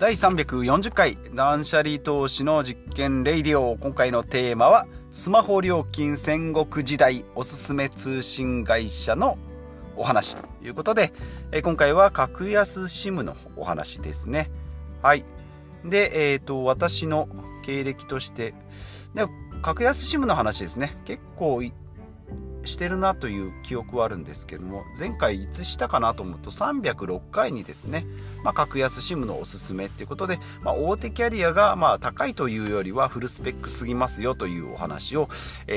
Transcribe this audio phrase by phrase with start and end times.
[0.00, 3.76] 第340回断捨離投資の実験レイディオ。
[3.76, 9.36] 今回のテーマはスマホ料金戦国時代おすすめ通信会社の
[9.96, 10.38] お話。
[10.38, 11.12] ということで
[11.62, 14.50] 今回は格安 SIM のお話ですね。
[15.02, 15.26] はい。
[15.84, 17.28] でえっ、ー、と私の
[17.62, 18.54] 経歴として
[19.14, 19.26] で
[19.60, 20.96] 格安 SIM の話ですね。
[21.04, 21.60] 結構
[22.64, 28.04] してるなという記憶はあるんですけども前回いつしたかなと思うと306回にですね、
[28.44, 35.28] まあ、格安 SIM のおすすめっていうことで、まあ、大手キャリアがまあ高いというよりはフルスペックすぎますよというお話を、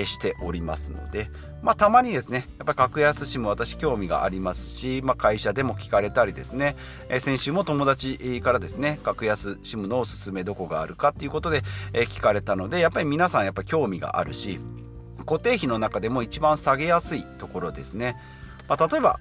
[0.05, 1.29] しておりますので、
[1.61, 6.75] まあ、たまにですねやっぱ格安 SIM 私興味がありますし、まあ、会社でも聞かれたりですね、
[7.19, 11.61] 先週も友達からですね格安 SIM のおすすめどこがあるかっていうことで、
[11.93, 14.59] 聞かれたのでやっぱり皆さんやっぱ興味があるし
[15.23, 18.15] 固定費の中でも一番下げやすいところですね、
[18.67, 19.19] まあ、例えば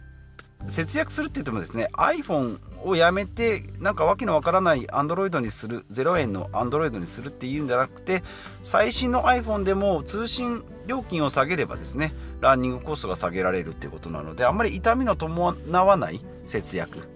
[0.67, 8.23] 節約するって言ってもですね iPhone をやめてなんかわけのわからない Android にする0円の Android にするっていうんじゃなくて
[8.63, 17.09] 最新の iPhone でも通信料金を下げればですねランニングコストが下げられるっていうことなのであんまり痛みの伴わない節約。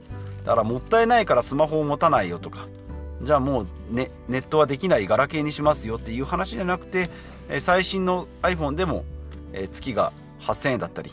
[0.44, 2.68] だからもったいないからスマホを持たないよとか
[3.22, 7.08] じゃあもう、ね、ネットはできないガラケーにしますよっていう話じゃなくて
[7.60, 9.04] 最新の iPhone でも
[9.70, 11.12] 月が8000円だったり、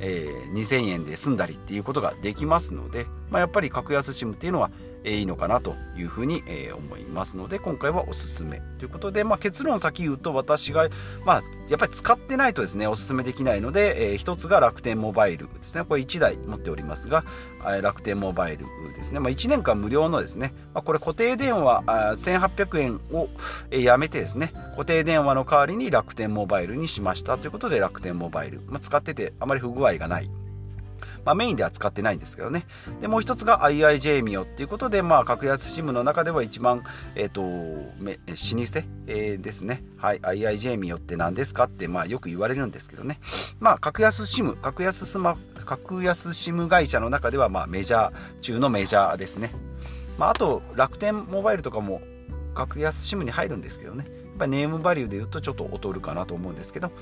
[0.00, 4.70] えー、2000円で済んだりっていうことができますので、まあ、やっぱり格安 SIM っていうのは
[5.04, 6.42] いいのかなというふうに
[6.74, 10.88] 思いますので今回はおすすめということで、まあ、結論先言うと私が、
[11.24, 15.84] まあ、やっぱり使ってないとですねおすすめできないので、えー、1つが楽天モバイルですね。
[15.84, 17.24] これ1台持っておりますが
[17.82, 23.28] 楽天モバイルですね、まあ、1年間無料のですね、まあ、これ固定電話1800円を
[23.70, 30.43] やめてですね固定電話の代わりに楽天モバイルにしましたということで楽天モバイル、まあ、使っててあまり不具合がない。
[31.24, 32.66] まあ、メインでは使ってないんですけどね。
[33.00, 36.82] で、もう一つが IIJ ミオっていうことで、まあ、格安 SIM の中では一番、
[37.14, 38.14] えっ、ー、と、老舗、
[39.06, 39.82] えー、ですね。
[39.96, 41.64] はい、IIJ ミオって何ですか？
[41.64, 43.20] って、まあ、よく言われるんですけどね。
[43.60, 49.50] まあ、格安 SIM、格安スマ、格安 SIM 会社の中では、まあ、メジャー中のメジャーですね。
[50.18, 52.02] まあ、あと、楽天モバイルとかも
[52.54, 54.04] 格安 SIM に入るんですけどね。
[54.38, 56.92] ぱネームバリューで言うとちょっと劣るかなと思うんですけどや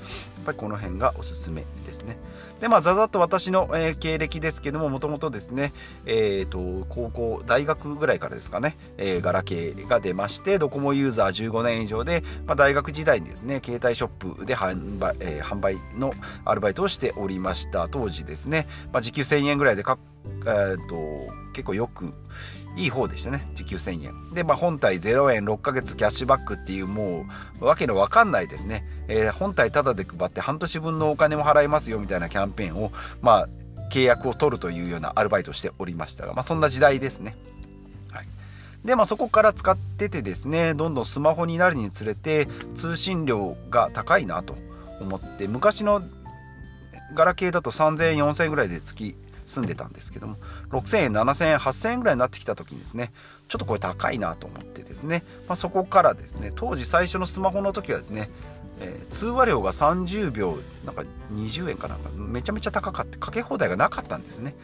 [0.41, 2.17] っぱりこの辺がおすすめですね。
[2.59, 5.73] でまあざざっと私の、えー、経歴ですけどももともとですね
[6.05, 16.13] えっ、ー、と高校大学ぐらいからですかね、えー、ガラケーが出ましてドコモユーザー15年以上で、まあ、大学時代にですね携帯ショップで販売,、え、販売の
[16.45, 22.13] アルバイトをしておりました当時ですね、まあ、時給1000円ぐらいで、えーと結構よく
[22.75, 24.33] いい方でしたね時給1000円。
[24.33, 27.25] で、まあ、本体0円6ヶ月キャッシュバックっていうも
[27.61, 32.91] うわけのわかんないですね、えー、本体タダで配って半年分のお金も払いますよみたいなキャンペーンを
[33.21, 33.49] まあ
[33.91, 37.35] 契約を取るというようなアルバイトをしておりましたが、まあ、そんな時代ですね。
[38.11, 38.27] はい。
[38.83, 44.55] でまあそこから使っててですねどんどんスマホになるにつれて通信料が高いなと
[44.99, 46.01] 思って昔の
[47.13, 50.37] ガラケーだと3000円4000円ぐらいで月住んでたんですけども
[50.69, 53.11] 6000円7000円8000円ぐらいになってきた時にですね
[53.47, 58.29] ちょっとこれ高いなと思ってですね、まあ、そこからですね当時最初のスマホの時はですね
[58.79, 64.55] えー、通話料が30秒なんか20円かなんかめちゃめちゃ高かってかけ放題がなかったんですね。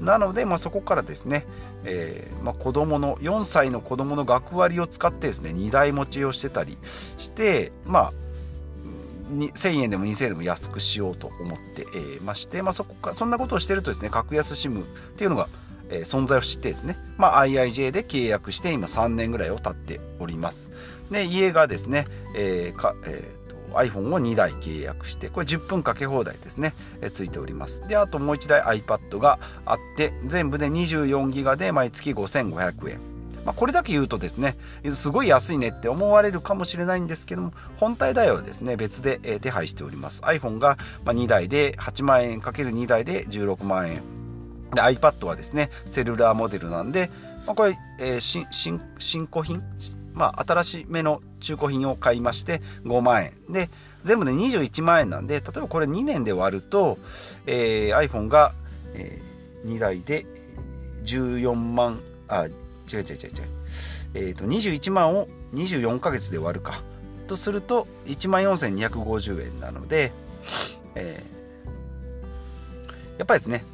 [0.00, 1.46] なので、まあ、そこからですね、
[1.84, 6.78] えーまあ、子供の4歳の子供の学割を使ってですね2台持ちをしてたり
[7.18, 8.12] してまあ
[9.30, 11.86] 1000円でも2000円でも安くしようと思って
[12.22, 14.86] まして、まあ、そこかそんなことをしてるとですね格安 SIM っ
[15.16, 15.48] ていうのが、
[15.88, 20.72] えー、存在を知ってですね、まあ、IIJ で契約して今3年ぐらいを経っております。
[21.10, 23.40] で家がですね、えーかえー
[23.74, 27.86] iPhone を2台契約してこれ10分かけ放題ですね、えついております。
[27.88, 33.09] であともう1台 iPad があって全部で24ギガで毎月5500円。
[33.44, 34.56] まあ、これだけ言うとですね
[34.92, 40.20] すごい安いねって思われるかもしれないんですけども本体代はですね別で、手配しております。
[40.22, 44.02] iPhone が2台で8万円 ×2 台で16万円。
[44.74, 47.10] で iPad はですねセルラーモデルなんで、
[47.46, 49.62] まあ、これ、えー、新新新古品？
[50.12, 53.32] まあ、新しめの中古品を買いまして5万円。
[53.48, 53.70] で
[54.02, 56.98] 全部で21万円なんで例えばこれ2年で割ると、
[57.46, 58.52] えー、iPhone が、
[58.94, 60.26] えー、2台で
[61.04, 62.46] 14万あ
[62.96, 63.30] 違う違う違う違う。
[64.14, 66.82] えっ、ー、と、21万を24ヶ月で割るか。
[67.26, 70.12] とすると、1万4250円なので、
[70.94, 73.64] えー、やっぱりですね、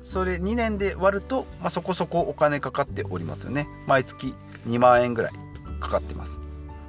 [0.00, 3.68] それ2年で割ると、まあ、そこそこお金かかっておりますよね。
[3.86, 4.34] 毎月
[4.66, 5.32] 2万円ぐらい
[5.80, 6.40] かかってます。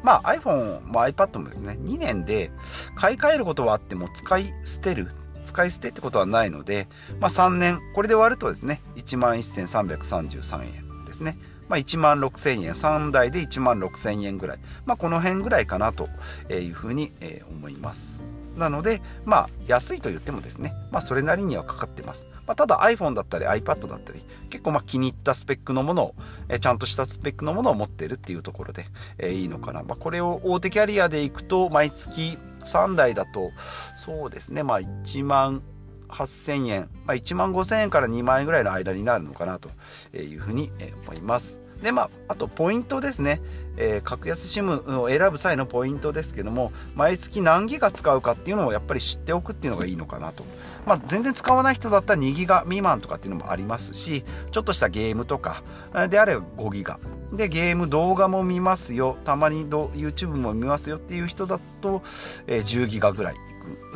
[0.04, 2.52] まあ iPhone も iPad もですね、2年で
[2.96, 5.10] 買い替えることはあっても使い捨てる、
[5.46, 6.88] 使い捨てってことはないので、
[7.20, 11.38] まあ3年、これで割るとですね、1万1333円ですね。
[11.70, 16.10] まあ、1万6000円3台で1万6000円ぐらい、まあ、この辺ぐらいかなと
[16.52, 17.12] いうふうに
[17.50, 18.20] 思います。
[18.58, 26.16] なのでまあ安いと言ってもですね、まあ、それなりにはかかってます、まあ、ただ iPhone だったり iPad だったり結構まあ気に入ったスペックのものを
[26.50, 28.86] えちゃんとしたスペックのものを持ってるっていうところで、
[29.18, 33.52] えいいのかな、まあ、これを大手キャリアでいくと毎月3台だと
[33.96, 35.62] そうですねまあ1万
[36.10, 39.70] 8000円、まあ、1万5000円から2万円ぐらいの間になるのかなと
[40.16, 40.72] いうふうに
[41.06, 41.62] 思います。
[41.82, 43.42] でまあ、あとポイントですね、
[43.78, 50.44] えー、格安 SIM を選ぶ際のポイントですけども毎月何ギガ使うかっていうのをやっぱり知っておくっていうのがいいのかなと、
[50.86, 55.64] まあ、全然使わない人だったら2ギガ未満とかっていうのもありますしちょっとしたゲームとか
[56.10, 57.00] であれば5ギガ。
[57.32, 59.18] でゲーム動画も見ますよ。
[59.24, 62.02] たまに YouTube も見ますよっていう人だと、
[62.48, 63.36] えー、10ギガぐらい。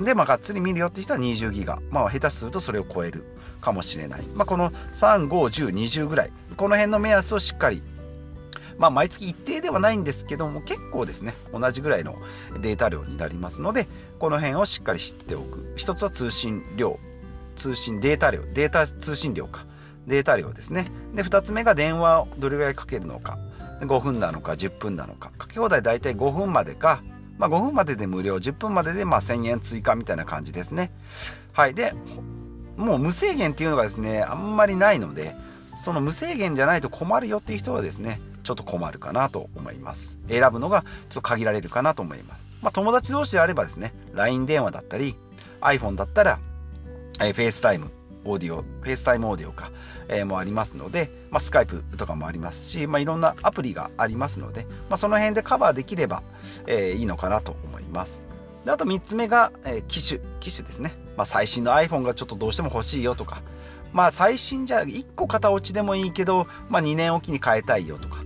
[0.04, 1.80] で、まあ、がっつり見るよって人は20ギガ。
[1.90, 3.24] まあ、下手するとそれを超える
[3.62, 4.24] かもしれない。
[4.36, 6.32] まあ、この3、5、10、20ぐらい。
[6.58, 7.82] この辺の目安をしっかり。
[8.78, 12.16] まあ、毎月一定ではないんですけども結構ですね同じぐらいの
[12.60, 13.88] データ量になりますので
[14.18, 15.74] この辺をしっかり知っておく。
[15.76, 17.00] 一つは通信量。
[17.56, 18.42] 通信データ量。
[18.54, 19.66] データ通信量か。
[20.08, 20.88] データ量ですね。
[21.14, 23.38] で2つ目が電話をどれぐらいかけるのか。
[23.82, 25.32] 5分なのか10分なのか。
[25.38, 27.02] かけ放題大体5分までか
[27.38, 30.92] まあ、5分までで無料10分まででまあ1000円追加みたいな感じですね。
[31.52, 31.74] はい。
[31.74, 31.94] で
[32.78, 35.36] もう無制限っていうのがですねあんまりないので
[35.76, 40.20] その無制限じゃないと困るよっていう人はですねちょっと困るかなと思います。
[40.28, 42.48] 選ぶのがちょっと限られるかなと思います。
[42.62, 45.16] まあ、友達同士であればですね LINE 電話だったり
[45.62, 46.40] iPhone だったら、
[47.20, 47.88] えー、FaceTime
[48.26, 49.72] オーディオ、 FaceTime オーディオか、
[50.08, 56.24] えー、もありますので、まあ、 Skype とかもありますし、まあ、いろんなアプリがありますので、まあ、その辺でカバーできれば、
[56.68, 58.28] えー、いいのかなと思います。
[58.66, 60.94] であと3つ目が、えー、機種、機種ですね。
[61.18, 63.42] まあ、最新の iPhone がちょっとどうしても欲しいよとか、
[63.94, 68.24] まあ最新じゃ1個型落ちでもいいけど、まあ、2年おきに変えたいよとか、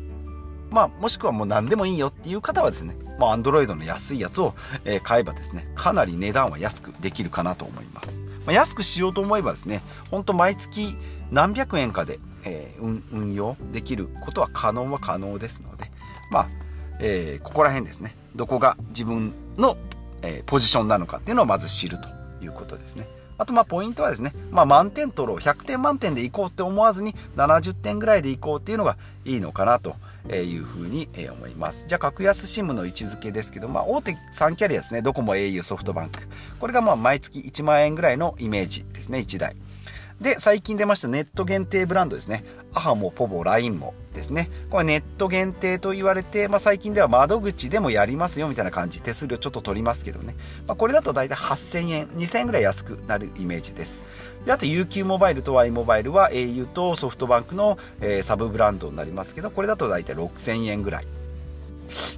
[0.71, 4.53] まあ、もしくはもう何でもいいよっていう方はですね、まあ、Android の安いやつを、
[4.85, 8.21] え買えばですね、かなり値段は安くできるかなと思います。
[8.47, 10.95] まあ、安くしようと思えばですね、ほんと毎月
[11.31, 15.91] 何百円かで、えー、運用できることは可能は可能ですので、
[16.31, 16.49] まあ、
[17.01, 19.75] えー、ここら辺ですね、どこが自分の、
[20.21, 22.07] えー、ポジションなのかっていうのをまず知ると
[22.41, 23.05] いうことですね。
[23.37, 29.95] あとまあポイントはですね、まあ、満点取ろう100点満点でいこうって思わずに70点ぐらいでいこうっていうのがいいのかなと
[30.29, 31.87] えいうふうにえ思います。
[31.87, 35.01] じゃあ格安 SIM の位置づけですけど、まあ、大手3キャリアですね。
[35.01, 36.27] ドコモ au ソフトバンク。
[36.59, 39.19] これがまあ毎月1万円ぐらいのイメージですね。
[39.19, 39.55] 1台。
[40.21, 42.43] で最近出ましたネット限定ブランドですね。
[42.73, 44.49] アハもポボ LINE もですね。
[44.69, 50.35] これネット限定と言われて、まあ、最近では窓口でもやりますよみたいな感じ手数料ちょっと取りますけどね、
[50.65, 54.03] まあ、これだと大体8000円2000円ぐらい安くなるイメージです。
[54.45, 61.07] であと UQ モバイルと Y モバイルは au とソフトバンクの、えー、サブブランドになりますけどこれだと大体6000円ぐらい。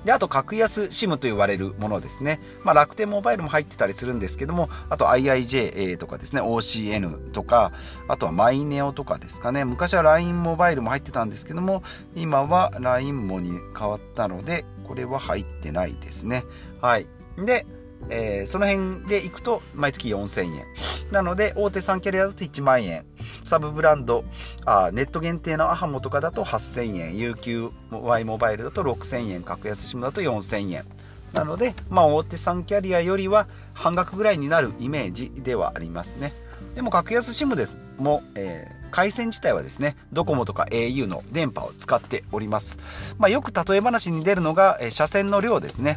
[0.04, 2.39] で、あと、格安 SIM と言われるものですね。
[2.63, 7.71] まあ、楽天モバイルも入ってたりするんですけども、あと IIJ とかですね、OCN とか、
[8.07, 9.66] あとはマイネオとかですかね。
[9.66, 11.83] 昔は LINE モバイルも入ってたんですけども、
[12.16, 16.44] 今は LINE モに変わったので、これは入ってないですね。
[16.81, 17.07] はい。
[17.38, 17.65] で、
[18.10, 20.65] えー、その辺で行くと毎月4000円。
[21.12, 23.06] なので、大手3キャリアだと1万円。
[23.44, 24.24] サブブランド、
[24.66, 27.16] あネット限定のアハモとかだと8000円。
[27.16, 29.44] UQY モバイルだと6000円。
[29.44, 30.86] 格安 SIM だと4000円。
[31.34, 36.34] なので、まあ、大手3キャリアよりは半額ぐらいになるイメージではありますね。
[36.75, 43.16] でも、格安 SIM ですも、えー、回線自体はですね、ドコモとか au の電波を使っております。
[43.18, 45.96] まあ、よく例え話に出るのが、え、車線の量ですね。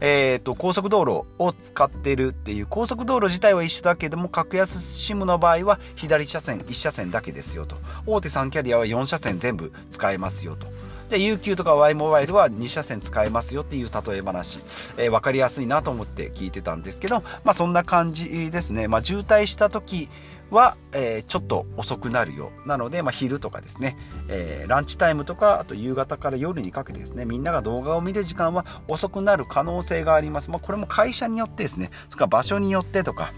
[0.00, 7.76] えーと、高速道路を使ってるっていう高速道路自体は一緒だけども格安 SIM の場合は左車線1車線だけですよと。
[8.06, 10.66] 大手3キャリアは4車線全部使えますよと。
[11.08, 14.58] じゃあ UQ とか Y モバイルは2車線使えますよっていう例え話、
[14.98, 18.88] えー、分かりやすいなと思って聞いてたんですけどまあそんな感じですね。
[18.88, 20.08] まあ渋滞した時
[20.50, 23.96] は、えー、ちょっと遅くなるよなので、まあ、昼とかですね、
[24.28, 27.24] えー、ランチタイムとかあと夕方から夜にかけてですね。
[27.24, 31.90] みんなが動画を見る時間は遅くなる可能性があります、まあ、これも会社によってですね。
[32.10, 33.32] そか場所によってとか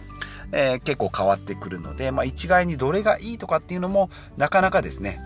[0.52, 5.20] えー、結構変わってくるので、まあ、一概にどれがいいとかっていうのもなかなかですね、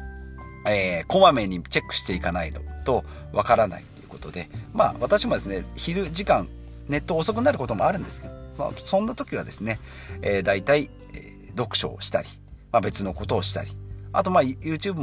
[0.66, 2.52] えー、こまめにチェックしていかない
[2.84, 6.48] とわからないということで、まあ私もですね、昼時間、
[6.88, 9.78] ネット遅くなることもあるんですけど、そんな時はですね、
[10.22, 10.90] えー、大体、
[11.56, 12.28] 読書をしたり、
[12.72, 13.70] まあ、別のことをしたり
[14.12, 14.94] あとまあ YouTube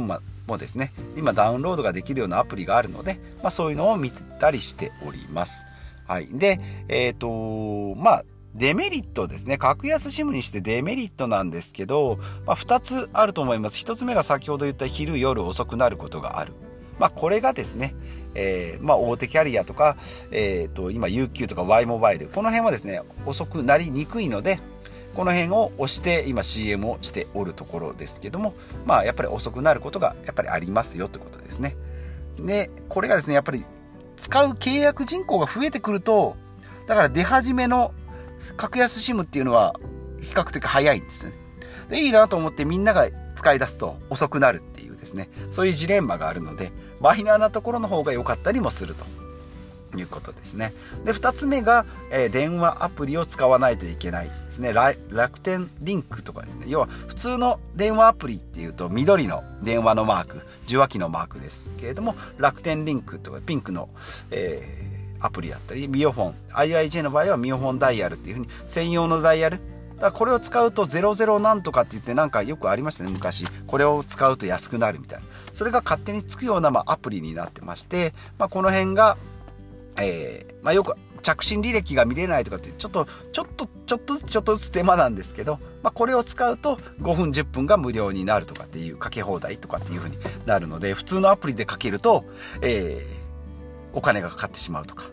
[0.46, 5.66] もですね今ダウンロードができるようなアプリがあるので、まあ、そういうのを見たりしております。
[6.06, 9.56] はい、でえっ、ー、とまあデメリットですね。
[9.56, 13.78] 格安 SIM にしてデメリットなんですけど、まあ、2つあると思います。
[13.78, 16.52] 1つ目が先ほど言った昼夜遅くなることがある。
[16.98, 17.94] まあ、これがですね、
[18.34, 19.96] えー、まあ、大手キャリアとか、
[20.30, 24.58] えーと、今 UQ とか Y モバイルこの辺はですね遅くなりにくいので
[25.14, 28.54] この辺を押して今 CM をしておるところですけども
[28.86, 31.76] まあやっぱり遅くなることがやっぱりありますよということですね。
[32.38, 33.64] でこれがですねやっぱり
[34.16, 36.36] 使う契約人口が増えてくると
[36.86, 37.92] だから出始めの
[38.56, 39.74] 格安 SIM っていうのは
[40.20, 41.32] 比較的早いんですね。
[41.90, 45.28] でいいなと思ってみんなが使い出すと遅くなるっていうですね。
[45.50, 49.04] そういうジレンマがあるのでマイナーなところの方が良かったりもすると。
[49.98, 50.72] いうことですね。
[51.04, 54.72] で2つ目が、えー、電話アプリを使わないといけないですね。
[54.72, 56.66] 楽天リンクとかですね。
[56.68, 63.88] 要は普通の電話アプリっていうと緑の電話のマーク受話器のマークですけれども楽天リンクとかピンクの、
[64.30, 69.60] えー、アプリだったりミオフォン IIJ の場合はミオフォンダイヤルっていうふうに専用のダイヤル。
[70.02, 73.46] だこれを使うと00なんとかって言ってなんかよくありましたね昔。
[73.66, 75.26] これを使うと安くなるみたいな。
[75.52, 79.16] それが勝手につくような、まあ、アプリになってまして、まあ、この辺が、
[79.98, 92.24] えーまあ、よく着信履歴が見れないとかってちょっとちょっとちょっとずつちょっとずつ手間なんですけど、まあ、これを使うと5分10分が無料になるとかっていうかけ放題とかっていう風になるので普通のアプリでかけると、
[92.60, 95.04] えー、お金がかかってしまうとか、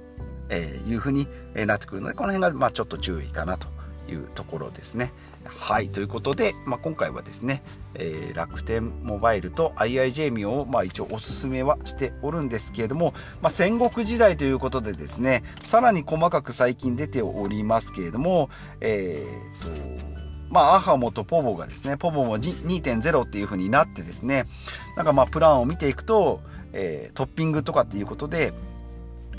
[0.50, 3.68] えー、いう風になってくるのでこの辺がまあちょっと注意かなと
[4.10, 5.12] いうところですね。
[5.46, 7.64] はい、ということで、まあ、今回はですね、
[7.96, 18.50] えー、楽天モバイルと IIJ ミオを、まあ、一応おすすめはしておるんですけれども、まあ、戦国時代ということでですね、さらに細かく最近出ておりますけれども、
[18.82, 20.10] えー、と、
[20.50, 24.46] まあ、アハモとポボがですね、ポボも2.0っていう風になってですね、
[24.96, 26.42] なんかまあ、プランを見ていくと、
[26.74, 28.54] えー、トッピングとかっていうことで、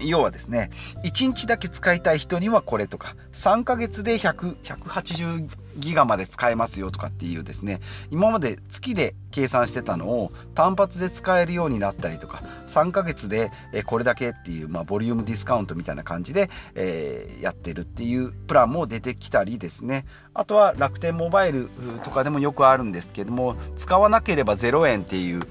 [0.03, 0.71] 要はですね、
[1.05, 7.81] 1日だけ使いたい人にはこれとか、3ヶ月で100、180ギガまで使えますよとかっていうですね、
[8.11, 13.51] 今まで月で計算してたのを単発で使えるようになったりとか、3ヶ月で
[13.87, 21.69] これだけっていう、まあ、ボリュームディスカウントみたいな感じで、えー、やってるっていうプランも出てきたりですね、あとは楽天モバイル
[22.03, 25.43] とかでもよくあるんですけども、使わなければ0円っていう、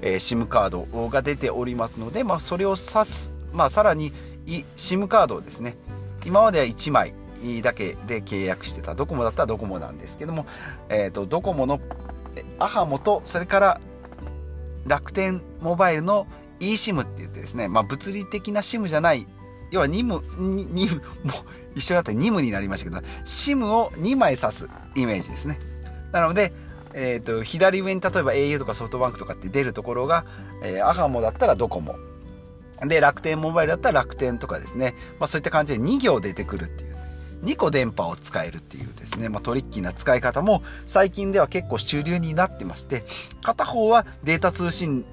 [0.00, 2.80] えー、SIM カードが出ておりますので、まあ、それを指
[3.10, 4.12] すまあ、さらに
[4.76, 5.76] SIM カードをですね
[6.26, 7.14] 今までは1枚
[7.62, 10.46] だけで契約してたドコモだったらドコモなんですけども、
[10.88, 11.80] えーと、ドコモの
[12.58, 13.80] アハモとそれから
[14.86, 16.26] 楽天モバイルの
[16.60, 19.26] eSIM って言ってですね、まあ、物理的な SIM じゃない
[19.70, 21.32] 要は NIM, NIM も
[21.74, 25.58] 一緒だったら NIM になりましたけど SIM を2枚挿すイメージですね。
[26.12, 26.52] なので、
[26.92, 30.24] えーと、左上に例えば au とかソフトバンクとかって出るところが、
[30.62, 31.96] えー、アハモだったらドコモ
[32.82, 36.94] で、楽天モバイルだったら楽天とかですね、まあ、そういった感じで2行出てくるっていう。
[37.44, 43.04] 2個電波を使えるっていうですね、まあ、トリッキーな使い方も最近では結構主流になってまして
[43.42, 45.04] 片方はデータ通信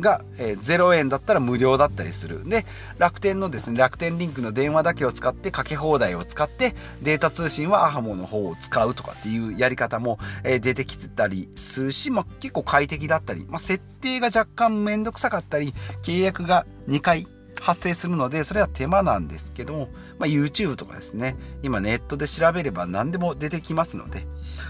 [0.00, 2.48] が、えー、0円だったら無料だったりする。
[2.48, 2.64] で、
[2.98, 17.26] 楽天のですね、楽天リンクの電話だけを使ってかけ放題を使ってデータ通信はアハモの方を使うとかっていうやり方も、えー、出てきてたりするし、まあ、結構快適だったり、まあ、設定が若干めんどくさかったり、契約が2回
[17.60, 24.26] 発生するので、それは手間なんですけども、まあ、YouTube とかですね、今ネットで調べれば何でも出てきますので、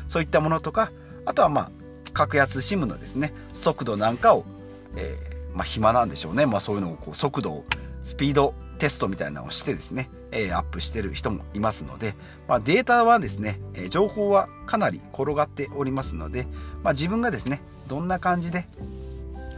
[0.09, 0.93] そういったものとか、
[1.25, 1.71] あとはまあ、
[2.13, 4.45] 格安 SIM のですね、速度なんかを
[4.97, 7.65] えー、まあ、暇なんでしょうね、まあ、そういうのをこう速度を
[8.03, 12.15] スピードテストみたいなのをしてですね、えー、アップしてる人もいますので、
[12.49, 16.47] まあ、データはですね、え、情報はかなり転がっておりますので、
[16.83, 18.67] まあ、自分がですねどんな感じで、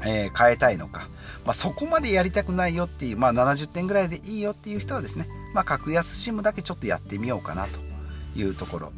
[0.04, 1.08] え、変えたいのか、
[1.46, 7.78] まあ、そこまでやりたくないよっていう、まあ、70点ぐらいでいいよっていう人はですね、まあ、格安 SIM だけちょっとやってみようかなと
[8.38, 8.92] いうところ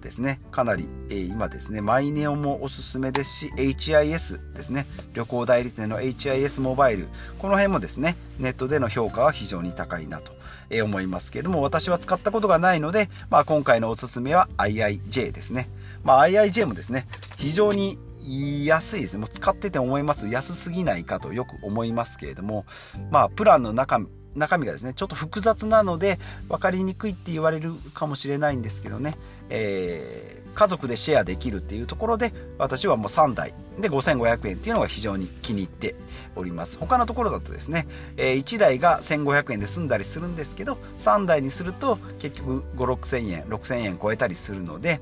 [0.00, 0.40] ですね。
[0.50, 4.86] かなり、えー、今ですねマイネオもおすすめですし HIS ですね。
[5.14, 7.08] 旅行代理店の HIS モバイル。
[7.38, 10.32] この辺もですねネットでの評価は非常に高いなと
[10.70, 15.68] え思いますけれども私は使ったことがないので、まあ、今回のおすすめは IIJ ですね、
[16.04, 17.06] まあ、IIJ もですね
[17.38, 17.98] 非常に
[18.64, 19.20] 安いですね。
[19.20, 20.28] もう使ってて思います。
[20.28, 22.66] 安すぎないかとよく思いますけれども
[23.10, 24.00] まあプランの中
[24.36, 26.18] 中身がですねちょっと複雑なので
[26.48, 29.16] 分かりにくいって言われるかもしれないんですけどね、
[29.50, 33.54] えー、家族でシェアできるっていうところで私はもう3台。
[33.78, 35.94] で5500円っていうのが非常に気に入って
[36.34, 36.78] おります。
[36.78, 45.00] 他のところだとですね、えー、1台が1500円で済んだりするんですけど3台にすると結局56000円6000円超えたりするので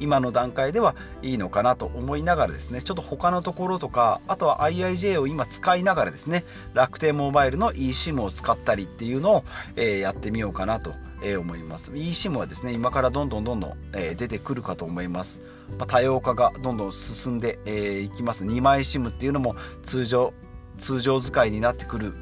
[0.00, 9.44] 今の段階ではいいのかなと思いながらですねちょっと他のところとかあとは IIJ を今使いながらですね楽天モバイルの eSIM を使ったりっていうのを、
[9.76, 11.90] えー、やってみようかなとえ思います。
[11.90, 15.42] eSIM はですね今からどんどんどんどん、え出てくるかと思います、
[15.76, 18.44] まあ、多様化がどんどん進んでい、えー、きます。
[18.44, 20.32] 2枚 SIM っていうのも通常
[20.78, 22.14] 通常使いになってくる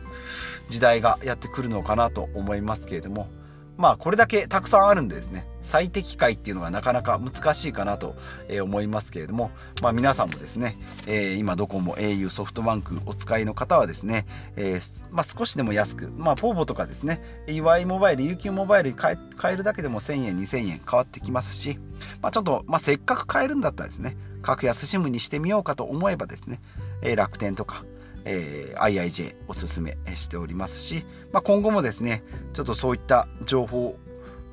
[0.68, 3.28] 時代がやってくるのかなと思いますけれども
[3.76, 8.14] まあこれだけたくさんあるんでですね最適解っていうのがなかなか難しいかなと
[8.62, 9.50] 思いますけれども、
[9.82, 14.78] まあ、皆さんもですね、えー、今ドコモ au ソフトバンクお使いの方はですね、え、
[15.10, 19.18] まあ、少しでも安く、まあ、ポーボとかですね EY モバイル UQ モバイルに変
[19.52, 21.78] えるだけでも1000円2000円変わってきますし、
[22.22, 26.60] まあ、ちょっと、ませっかく変えるんだったらですね格安 SIM にしてみようかと思えばですね、
[27.02, 27.84] え、楽天とか
[28.26, 33.96] えー、IIJ おすすめしておりますし、まあ、今後もですねちょっとそういった情報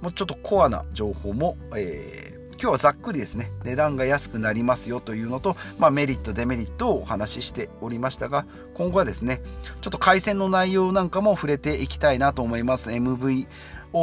[0.01, 9.41] もうちょっとコアな情報も、えー、今日はざっくりですね値段が安くなりますよというのと、まあ、メリットデメリットをお話ししておりましたが今後はですね
[9.81, 12.91] ちょっと回線の内容なんかも触れていきたいなと思います。
[12.91, 13.47] MVO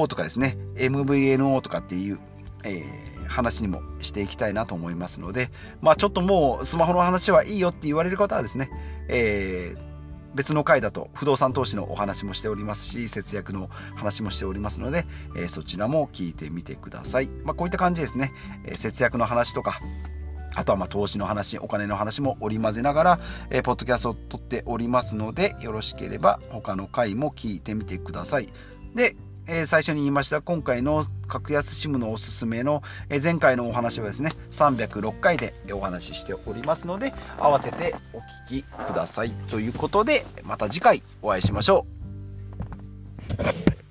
[0.09, 2.19] とかですね MVNO とかっていう、
[2.65, 8.71] えー話にもしていきたいなと思いますので、まあちょっともうスマホの話はいいよって言われる方はですね、
[9.09, 9.91] えー、
[10.35, 15.07] 別の回だと不動産投資のお話もしておりますし節約の話もしておりますので、
[15.37, 18.33] えー、そちらも聞いてみてください、まあ、こういった感じですね、
[18.65, 19.81] えー、節約の話とか
[20.55, 23.21] あとはま投資の話お金の話も織り交ぜながら、
[23.51, 28.49] えー、ポッドキャストを撮っておりますのでよろしければ他の回も聞いてみてください。
[28.95, 29.15] で
[29.53, 39.33] え、最初に言いました今回の格安 SIM のおすすめの、え、前回のお話はですね306回でお話ししておりますので合わせてお聴きください。
[39.51, 41.85] ということでまた次回お会いしましょ
[43.37, 43.90] う。